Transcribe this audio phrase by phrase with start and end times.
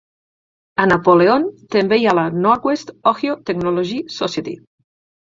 [0.83, 1.45] A Napoleon
[1.77, 4.61] també hi ha la Northwest Ohio Technology Society.